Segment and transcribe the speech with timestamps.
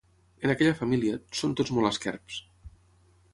[0.47, 2.41] En aquella família, són tots molt esquerps.